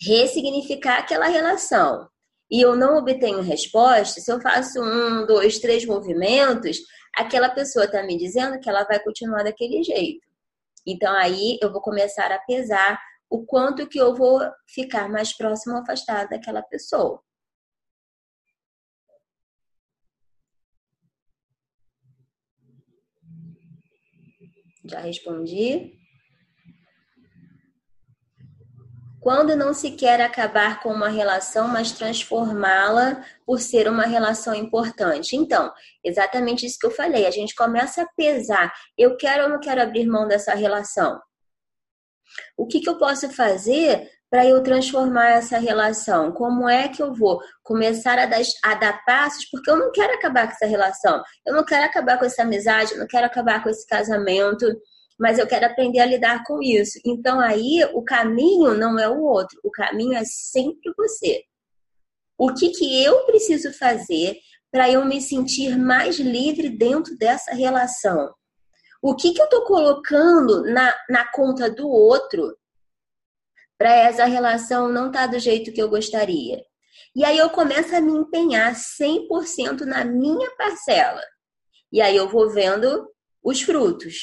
[0.00, 2.08] ressignificar aquela relação
[2.50, 6.78] e eu não obtenho resposta, se eu faço um, dois, três movimentos,
[7.16, 10.26] aquela pessoa está me dizendo que ela vai continuar daquele jeito.
[10.86, 12.98] Então aí eu vou começar a pesar
[13.30, 17.22] o quanto que eu vou ficar mais próximo ou afastado daquela pessoa.
[24.84, 25.92] Já respondi.
[29.28, 35.36] Quando não se quer acabar com uma relação, mas transformá-la por ser uma relação importante.
[35.36, 35.70] Então,
[36.02, 37.26] exatamente isso que eu falei.
[37.26, 38.72] A gente começa a pesar.
[38.96, 41.20] Eu quero ou não quero abrir mão dessa relação?
[42.56, 46.32] O que, que eu posso fazer para eu transformar essa relação?
[46.32, 49.44] Como é que eu vou começar a dar, a dar, passos?
[49.50, 52.92] Porque eu não quero acabar com essa relação, eu não quero acabar com essa amizade,
[52.92, 54.66] eu não quero acabar com esse casamento,
[55.18, 56.98] mas eu quero aprender a lidar com isso.
[57.04, 61.42] Então aí o caminho não é o outro, o caminho é sempre você.
[62.36, 64.36] O que, que eu preciso fazer
[64.70, 68.32] para eu me sentir mais livre dentro dessa relação?
[69.02, 72.56] O que, que eu estou colocando na, na conta do outro
[73.78, 76.60] para essa relação não estar tá do jeito que eu gostaria.
[77.14, 81.22] E aí eu começo a me empenhar 100% na minha parcela.
[81.92, 83.08] E aí eu vou vendo
[83.42, 84.16] os frutos,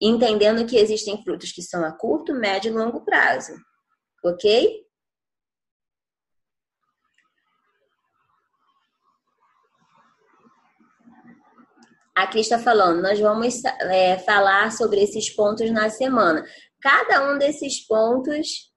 [0.00, 3.52] entendendo que existem frutos que são a curto, médio e longo prazo.
[4.24, 4.84] Ok?
[12.16, 16.44] A Cris está falando, nós vamos é, falar sobre esses pontos na semana.
[16.80, 18.72] Cada um desses pontos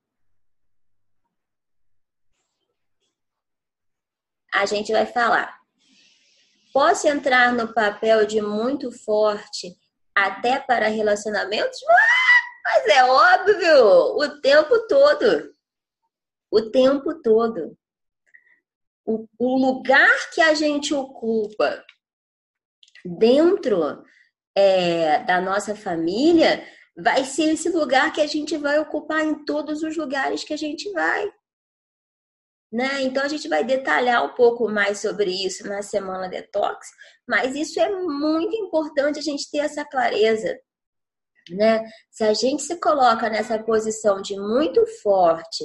[4.51, 5.55] a gente vai falar.
[6.73, 9.77] Posso entrar no papel de muito forte
[10.17, 11.79] até para relacionamentos?
[12.63, 15.53] Mas é óbvio, o tempo todo.
[16.51, 17.77] O tempo todo.
[19.05, 21.83] O, o lugar que a gente ocupa
[23.05, 24.03] dentro
[24.55, 26.65] é, da nossa família
[26.97, 30.57] vai ser esse lugar que a gente vai ocupar em todos os lugares que a
[30.57, 31.31] gente vai.
[32.71, 33.01] Né?
[33.03, 36.87] Então a gente vai detalhar um pouco mais sobre isso na semana detox,
[37.25, 40.53] mas isso é muito importante a gente ter essa clareza,
[41.49, 41.81] né?
[42.11, 45.63] Se a gente se coloca nessa posição de muito forte,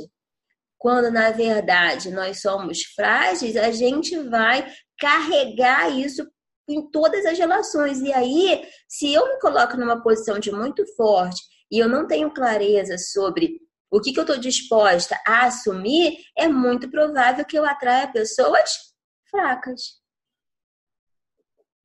[0.78, 6.24] quando na verdade nós somos frágeis, a gente vai carregar isso
[6.68, 8.00] em todas as relações.
[8.00, 11.40] E aí, se eu me coloco numa posição de muito forte
[11.70, 13.60] e eu não tenho clareza sobre
[13.92, 18.94] o que, que eu estou disposta a assumir, é muito provável que eu atraia pessoas
[19.30, 20.00] fracas.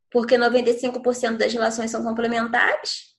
[0.10, 3.14] Porque 95% das relações são complementares.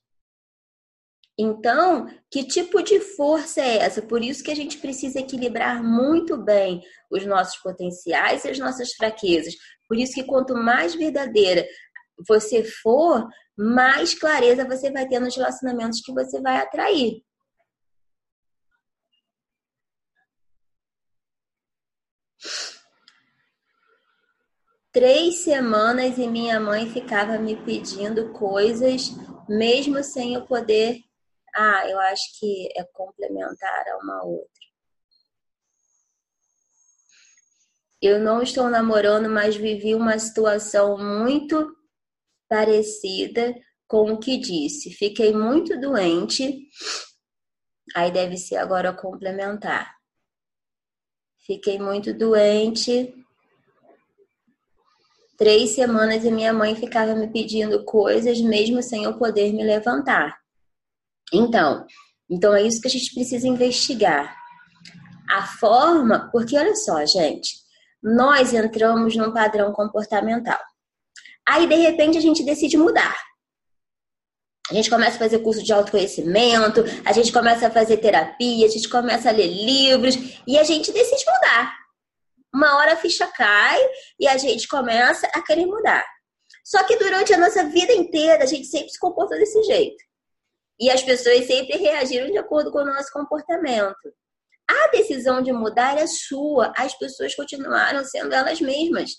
[1.38, 4.00] Então, que tipo de força é essa?
[4.00, 8.94] Por isso que a gente precisa equilibrar muito bem os nossos potenciais e as nossas
[8.94, 9.54] fraquezas.
[9.86, 11.64] Por isso que quanto mais verdadeira
[12.26, 17.22] você for, mais clareza você vai ter nos relacionamentos que você vai atrair.
[24.92, 29.10] Três semanas e minha mãe ficava me pedindo coisas,
[29.48, 31.08] mesmo sem eu poder
[31.54, 34.48] ah, eu acho que é complementar a uma outra.
[38.00, 41.76] Eu não estou namorando, mas vivi uma situação muito
[42.48, 43.52] parecida
[43.88, 44.92] com o que disse.
[44.92, 46.68] Fiquei muito doente.
[47.96, 49.96] Aí deve ser agora complementar.
[51.44, 53.12] Fiquei muito doente.
[55.38, 60.36] Três semanas e minha mãe ficava me pedindo coisas, mesmo sem eu poder me levantar.
[61.32, 61.86] Então,
[62.28, 64.36] então é isso que a gente precisa investigar.
[65.30, 67.54] A forma, porque olha só, gente,
[68.02, 70.58] nós entramos num padrão comportamental.
[71.48, 73.14] Aí, de repente, a gente decide mudar.
[74.68, 78.70] A gente começa a fazer curso de autoconhecimento, a gente começa a fazer terapia, a
[78.70, 80.16] gente começa a ler livros
[80.46, 81.87] e a gente decide mudar.
[82.54, 83.78] Uma hora a ficha cai
[84.18, 86.04] e a gente começa a querer mudar.
[86.64, 90.02] Só que durante a nossa vida inteira a gente sempre se comportou desse jeito.
[90.80, 94.12] E as pessoas sempre reagiram de acordo com o nosso comportamento.
[94.70, 99.12] A decisão de mudar é sua, as pessoas continuaram sendo elas mesmas.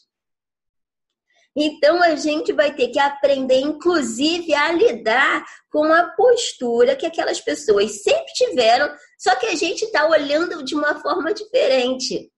[1.56, 7.42] Então a gente vai ter que aprender, inclusive, a lidar com a postura que aquelas
[7.42, 12.32] pessoas sempre tiveram, só que a gente está olhando de uma forma diferente.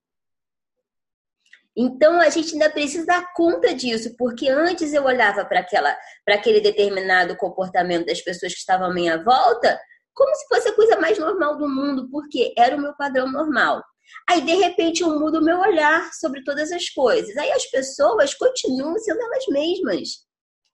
[1.75, 6.35] Então a gente ainda precisa dar conta disso, porque antes eu olhava para aquela para
[6.35, 9.79] aquele determinado comportamento das pessoas que estavam à minha volta
[10.13, 13.81] como se fosse a coisa mais normal do mundo, porque era o meu padrão normal.
[14.29, 17.35] Aí de repente eu mudo o meu olhar sobre todas as coisas.
[17.37, 20.09] Aí as pessoas continuam sendo elas mesmas.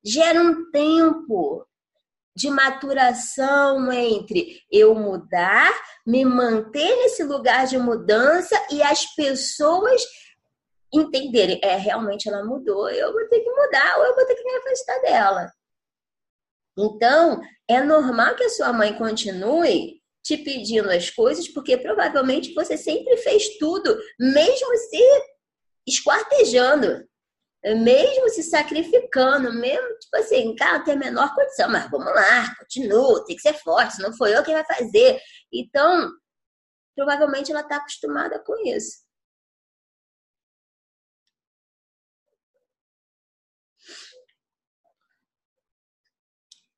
[0.03, 1.65] Gera um tempo
[2.35, 5.73] de maturação entre eu mudar,
[6.05, 10.03] me manter nesse lugar de mudança e as pessoas
[11.01, 14.43] entenderem, é, realmente ela mudou, eu vou ter que mudar ou eu vou ter que
[14.43, 15.51] me afastar dela.
[16.77, 22.77] Então, é normal que a sua mãe continue te pedindo as coisas, porque provavelmente você
[22.77, 25.23] sempre fez tudo, mesmo se
[25.87, 27.07] esquartejando,
[27.63, 33.25] mesmo se sacrificando, mesmo, tipo assim, cara, tem a menor condição, mas vamos lá, continua,
[33.25, 35.19] tem que ser forte, não foi eu quem vai fazer.
[35.51, 36.11] Então,
[36.95, 39.06] provavelmente ela está acostumada com isso.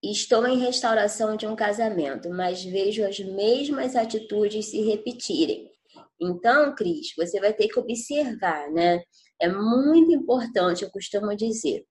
[0.02, 5.70] Estou em restauração de um casamento, mas vejo as mesmas atitudes se repetirem.
[6.22, 9.02] Então, Cris, você vai ter que observar, né?
[9.41, 11.86] É muito importante, eu costumo dizer,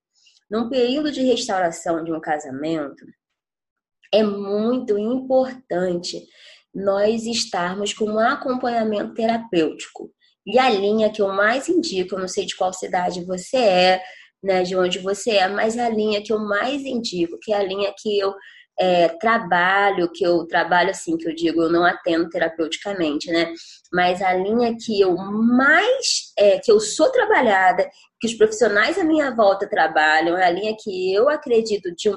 [0.51, 3.05] num período de restauração de um casamento,
[4.13, 6.27] é muito importante
[6.75, 10.11] nós estarmos com um acompanhamento terapêutico.
[10.47, 14.03] E a linha que eu mais indico, eu não sei de qual cidade você é,
[14.43, 17.63] né, de onde você é, mas a linha que eu mais indico, que é a
[17.63, 18.35] linha que eu
[18.79, 23.53] é, trabalho, que eu trabalho assim, que eu digo, eu não atendo terapeuticamente, né?
[23.93, 27.89] Mas a linha que eu mais, é, que eu sou trabalhada,
[28.21, 32.17] que os profissionais à minha volta trabalham, é a linha que eu acredito de um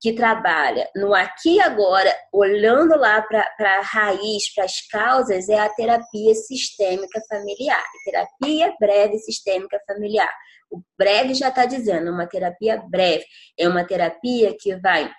[0.00, 5.58] que trabalha no aqui e agora, olhando lá para a raiz, para as causas, é
[5.58, 7.84] a terapia sistêmica familiar.
[8.06, 10.32] Terapia breve sistêmica familiar.
[10.70, 13.24] O breve já está dizendo, uma terapia breve.
[13.58, 15.10] É uma terapia que vai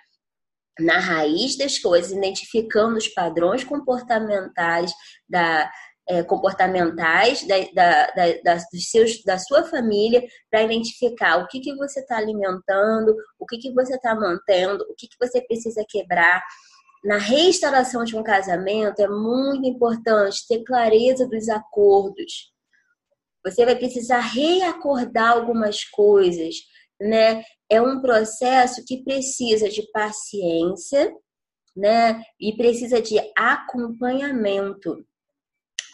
[0.80, 4.90] na raiz das coisas, identificando os padrões comportamentais
[5.28, 5.70] da,
[6.08, 8.06] é, comportamentais da, da,
[8.42, 13.46] da, dos seus, da sua família para identificar o que, que você está alimentando, o
[13.46, 16.42] que, que você está mantendo, o que, que você precisa quebrar.
[17.04, 22.51] Na restauração de um casamento é muito importante ter clareza dos acordos.
[23.44, 26.56] Você vai precisar reacordar algumas coisas,
[27.00, 27.42] né?
[27.68, 31.12] É um processo que precisa de paciência,
[31.76, 32.22] né?
[32.40, 35.04] E precisa de acompanhamento.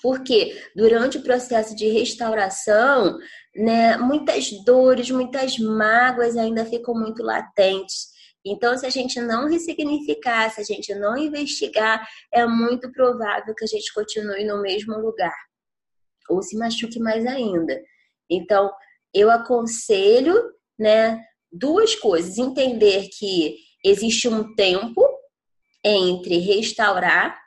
[0.02, 3.18] Porque durante o processo de restauração,
[3.56, 8.06] né, muitas dores, muitas mágoas ainda ficam muito latentes.
[8.46, 13.64] Então, se a gente não ressignificar, se a gente não investigar, é muito provável que
[13.64, 15.47] a gente continue no mesmo lugar
[16.28, 17.80] ou se machuque mais ainda.
[18.30, 18.70] Então,
[19.14, 20.34] eu aconselho,
[20.78, 21.20] né,
[21.50, 25.02] duas coisas: entender que existe um tempo
[25.84, 27.38] entre restaurar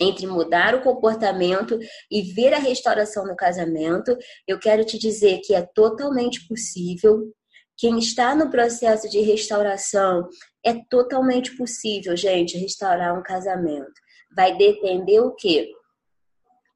[0.00, 1.78] entre mudar o comportamento
[2.10, 7.32] e ver a restauração no casamento, eu quero te dizer que é totalmente possível.
[7.76, 10.28] Quem está no processo de restauração
[10.64, 13.92] é totalmente possível, gente, restaurar um casamento.
[14.34, 15.70] Vai depender o quê?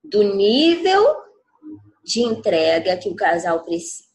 [0.02, 1.22] Do nível
[2.04, 3.64] de entrega que o casal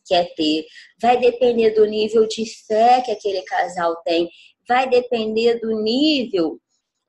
[0.07, 0.65] quer ter,
[1.01, 4.29] vai depender do nível de fé que aquele casal tem,
[4.67, 6.59] vai depender do nível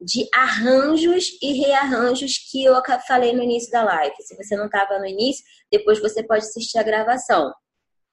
[0.00, 2.74] de arranjos e rearranjos que eu
[3.06, 4.14] falei no início da live.
[4.20, 7.52] Se você não estava no início, depois você pode assistir a gravação.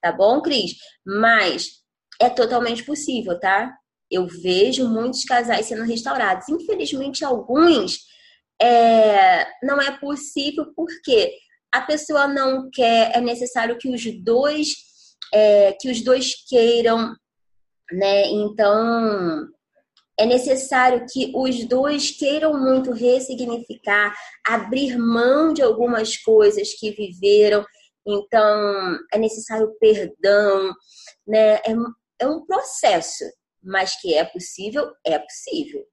[0.01, 0.73] Tá bom, Cris?
[1.05, 1.83] Mas
[2.19, 3.71] é totalmente possível, tá?
[4.09, 6.49] Eu vejo muitos casais sendo restaurados.
[6.49, 7.99] Infelizmente, alguns
[8.61, 11.33] é, não é possível porque
[11.73, 14.73] a pessoa não quer, é necessário que os dois
[15.33, 17.13] é, que os dois queiram,
[17.91, 18.27] né?
[18.27, 19.47] Então
[20.17, 24.15] é necessário que os dois queiram muito ressignificar,
[24.47, 27.65] abrir mão de algumas coisas que viveram.
[28.07, 30.73] Então, é necessário perdão,
[31.27, 31.55] né?
[31.55, 31.75] É,
[32.19, 33.25] é um processo,
[33.61, 35.85] mas que é possível, é possível.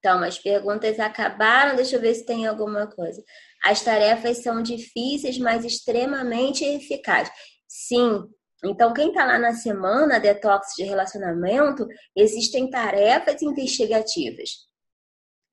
[0.00, 1.76] Então, as perguntas acabaram.
[1.76, 3.22] Deixa eu ver se tem alguma coisa.
[3.64, 7.32] As tarefas são difíceis, mas extremamente eficazes.
[7.68, 8.24] Sim.
[8.64, 11.86] Então, quem está lá na semana detox de relacionamento,
[12.16, 14.50] existem tarefas investigativas.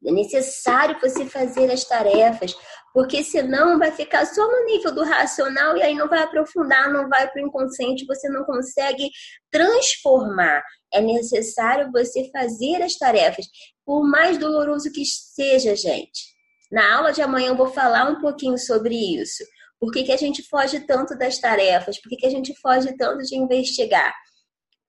[0.05, 2.55] É necessário você fazer as tarefas,
[2.93, 7.09] porque senão vai ficar só no nível do racional e aí não vai aprofundar, não
[7.09, 9.09] vai para o inconsciente, você não consegue
[9.51, 10.61] transformar.
[10.93, 13.47] É necessário você fazer as tarefas,
[13.87, 16.35] por mais doloroso que seja, gente.
[16.69, 19.45] Na aula de amanhã eu vou falar um pouquinho sobre isso.
[19.79, 21.97] Por que, que a gente foge tanto das tarefas?
[21.97, 24.13] Por que, que a gente foge tanto de investigar?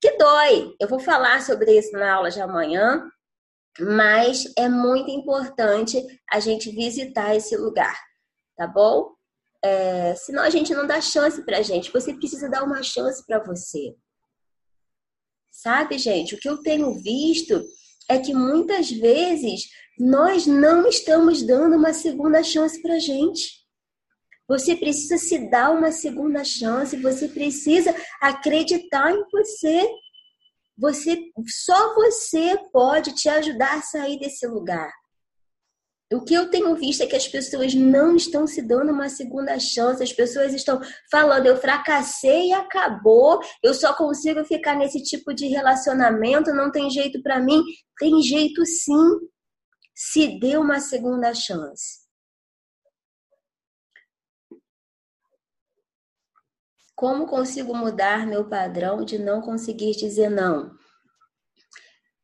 [0.00, 0.74] Que dói!
[0.80, 3.08] Eu vou falar sobre isso na aula de amanhã,
[3.78, 7.96] mas é muito importante a gente visitar esse lugar,
[8.56, 9.12] tá bom?
[9.62, 11.92] É, senão a gente não dá chance pra gente.
[11.92, 13.94] Você precisa dar uma chance para você.
[15.52, 16.34] Sabe, gente?
[16.34, 17.62] O que eu tenho visto
[18.08, 23.58] é que muitas vezes nós não estamos dando uma segunda chance pra gente.
[24.48, 29.86] Você precisa se dar uma segunda chance, você precisa acreditar em você.
[30.78, 34.90] Você só você pode te ajudar a sair desse lugar.
[36.10, 39.58] O que eu tenho visto é que as pessoas não estão se dando uma segunda
[39.58, 40.80] chance, as pessoas estão
[41.10, 46.90] falando, eu fracassei e acabou, eu só consigo ficar nesse tipo de relacionamento, não tem
[46.90, 47.62] jeito para mim.
[47.98, 49.18] Tem jeito sim.
[49.94, 52.08] Se dê uma segunda chance.
[56.96, 60.74] Como consigo mudar meu padrão de não conseguir dizer não?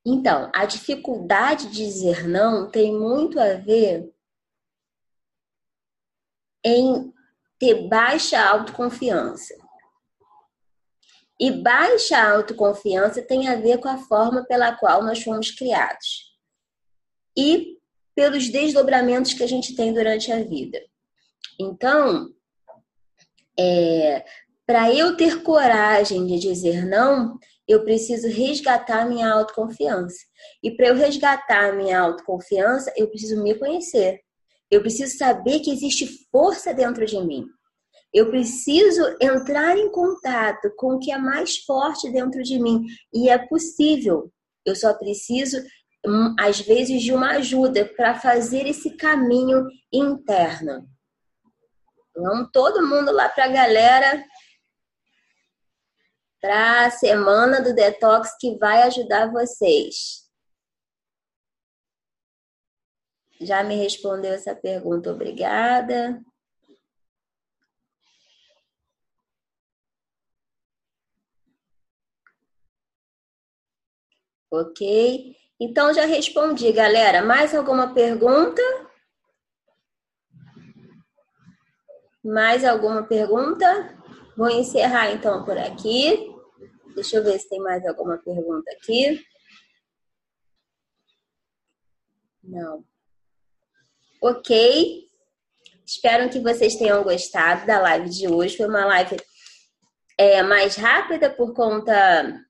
[0.06, 4.12] Então, a dificuldade de dizer não tem muito a ver
[6.64, 7.12] em
[7.58, 9.54] ter baixa autoconfiança.
[11.40, 16.34] E baixa autoconfiança tem a ver com a forma pela qual nós fomos criados.
[17.36, 17.78] E
[18.14, 20.80] pelos desdobramentos que a gente tem durante a vida.
[21.58, 22.32] Então,
[23.58, 24.24] é,
[24.66, 30.18] para eu ter coragem de dizer não, eu preciso resgatar minha autoconfiança.
[30.62, 34.20] E para eu resgatar minha autoconfiança, eu preciso me conhecer.
[34.70, 37.46] Eu preciso saber que existe força dentro de mim.
[38.12, 42.84] Eu preciso entrar em contato com o que é mais forte dentro de mim.
[43.12, 44.30] E é possível.
[44.64, 45.58] Eu só preciso,
[46.06, 50.86] hum, às vezes, de uma ajuda para fazer esse caminho interno.
[52.16, 54.24] Vamos todo mundo lá para a galera
[56.44, 60.30] para a semana do detox que vai ajudar vocês.
[63.40, 66.22] Já me respondeu essa pergunta, obrigada.
[74.50, 75.34] Ok?
[75.58, 77.24] Então já respondi, galera.
[77.24, 78.60] Mais alguma pergunta?
[82.22, 83.98] Mais alguma pergunta?
[84.36, 86.33] Vou encerrar então por aqui.
[86.94, 89.24] Deixa eu ver se tem mais alguma pergunta aqui.
[92.42, 92.84] Não.
[94.22, 95.08] Ok.
[95.86, 98.56] Espero que vocês tenham gostado da live de hoje.
[98.56, 99.16] Foi uma live
[100.16, 102.44] é, mais rápida por conta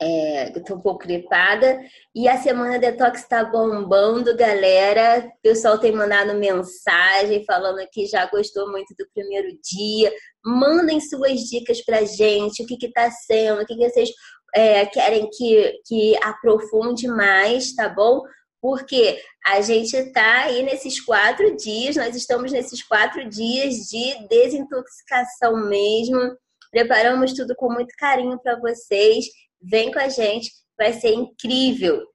[0.00, 1.80] é, eu tô um pouco gripada.
[2.14, 5.26] E a semana detox tá bombando, galera.
[5.26, 10.12] O pessoal tem mandado mensagem falando que já gostou muito do primeiro dia.
[10.44, 14.10] Mandem suas dicas pra gente, o que que tá sendo, o que, que vocês
[14.54, 18.22] é, querem que, que aprofunde mais, tá bom?
[18.60, 25.68] Porque a gente tá aí nesses quatro dias, nós estamos nesses quatro dias de desintoxicação
[25.68, 26.36] mesmo.
[26.70, 29.26] Preparamos tudo com muito carinho para vocês
[29.68, 32.06] Vem com a gente, vai ser incrível,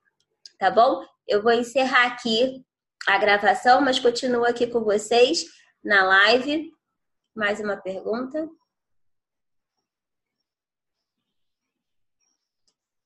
[0.57, 1.05] tá bom?
[1.27, 2.63] Eu vou encerrar aqui
[3.05, 5.43] a gravação, mas continuo aqui com vocês
[5.83, 6.71] na live.
[7.35, 8.47] Mais uma pergunta?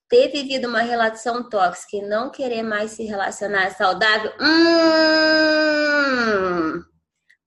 [0.08, 4.32] Ter vivido uma relação tóxica e não querer mais se relacionar saudável?
[4.40, 5.24] Hum,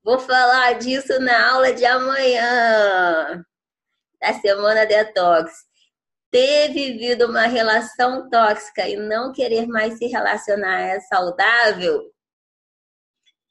[0.02, 3.44] vou falar disso na aula de amanhã
[4.20, 5.67] da semana detox
[6.30, 12.02] ter vivido uma relação tóxica e não querer mais se relacionar é saudável,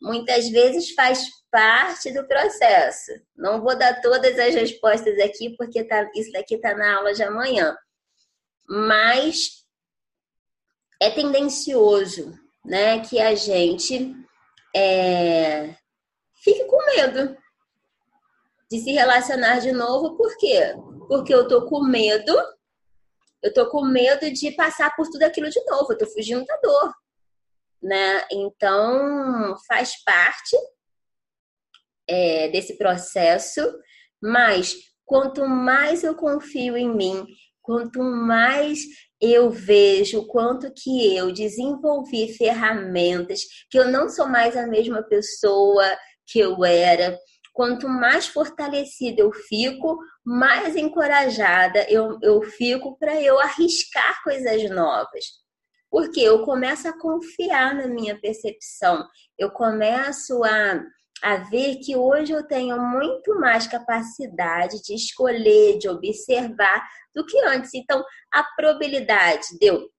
[0.01, 3.11] muitas vezes faz parte do processo.
[3.35, 7.23] Não vou dar todas as respostas aqui, porque tá, isso daqui está na aula de
[7.23, 7.75] amanhã.
[8.67, 9.65] Mas
[11.01, 14.13] é tendencioso né, que a gente
[14.75, 15.75] é,
[16.43, 17.35] fique com medo
[18.69, 20.15] de se relacionar de novo.
[20.15, 20.75] Por quê?
[21.07, 22.35] Porque eu tô com medo
[23.47, 26.57] eu tô com medo de passar por tudo aquilo de novo, eu tô fugindo da
[26.57, 26.93] dor,
[27.81, 28.25] né?
[28.31, 30.57] Então, faz parte
[32.07, 33.61] é, desse processo,
[34.21, 34.75] mas
[35.05, 37.25] quanto mais eu confio em mim,
[37.61, 38.79] quanto mais
[39.19, 45.85] eu vejo quanto que eu desenvolvi ferramentas, que eu não sou mais a mesma pessoa
[46.25, 47.17] que eu era,
[47.57, 55.25] quanto mais fortalecida eu fico, mais encorajada eu, eu fico para eu arriscar coisas novas.
[55.89, 59.07] Porque eu começo a confiar na minha percepção,
[59.39, 60.83] eu começo a,
[61.23, 67.39] a ver que hoje eu tenho muito mais capacidade de escolher, de observar do que
[67.39, 67.73] antes.
[67.73, 69.89] Então, a probabilidade de eu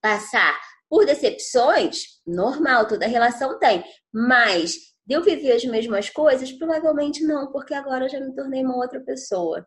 [0.00, 0.58] passar
[0.88, 6.52] por decepções, normal, toda relação tem, mas eu viver as mesmas coisas?
[6.52, 9.66] Provavelmente não, porque agora eu já me tornei uma outra pessoa.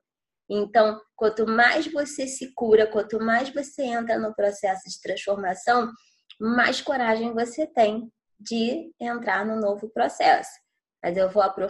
[0.50, 5.90] Então, quanto mais você se cura, quanto mais você entra no processo de transformação,
[6.40, 10.52] mais coragem você tem de entrar no novo processo.
[11.04, 11.42] Mas eu vou